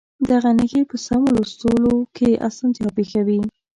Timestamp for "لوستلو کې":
1.35-2.29